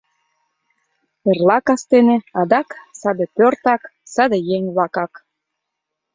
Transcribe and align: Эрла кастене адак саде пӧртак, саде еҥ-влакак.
Эрла 1.29 1.57
кастене 1.67 2.17
адак 2.39 2.67
саде 3.01 3.25
пӧртак, 3.35 3.81
саде 4.13 4.37
еҥ-влакак. 4.55 5.13